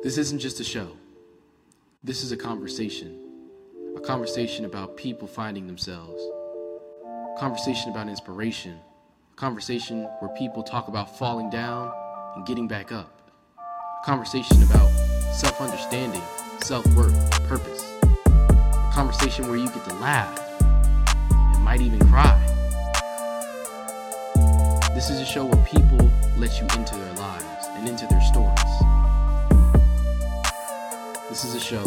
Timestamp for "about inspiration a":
7.90-9.36